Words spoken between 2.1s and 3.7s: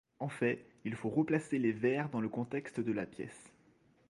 le contexte de la pièce.